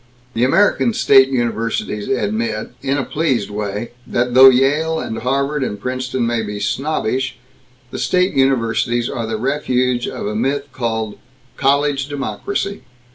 [0.33, 5.79] The American state universities admit, in a pleased way, that though Yale and Harvard and
[5.79, 7.37] Princeton may be snobbish,
[7.91, 11.19] the state universities are the refuge of a myth called
[11.55, 12.81] "college democracy."